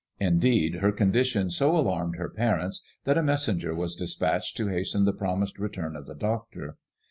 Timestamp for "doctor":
6.15-6.77